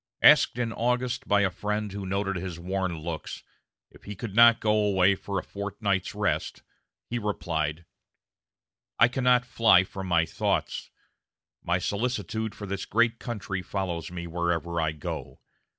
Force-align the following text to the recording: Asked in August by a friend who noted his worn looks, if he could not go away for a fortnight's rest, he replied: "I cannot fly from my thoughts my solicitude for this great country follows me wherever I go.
Asked 0.23 0.57
in 0.57 0.73
August 0.73 1.27
by 1.27 1.41
a 1.41 1.51
friend 1.51 1.91
who 1.91 2.07
noted 2.07 2.35
his 2.35 2.59
worn 2.59 2.97
looks, 2.97 3.43
if 3.91 4.05
he 4.05 4.15
could 4.15 4.33
not 4.35 4.59
go 4.59 4.71
away 4.73 5.13
for 5.13 5.37
a 5.37 5.43
fortnight's 5.43 6.15
rest, 6.15 6.63
he 7.05 7.19
replied: 7.19 7.85
"I 8.97 9.07
cannot 9.07 9.45
fly 9.45 9.83
from 9.83 10.07
my 10.07 10.25
thoughts 10.25 10.89
my 11.61 11.77
solicitude 11.77 12.55
for 12.55 12.65
this 12.65 12.85
great 12.85 13.19
country 13.19 13.61
follows 13.61 14.09
me 14.11 14.25
wherever 14.25 14.81
I 14.81 14.91
go. 14.93 15.39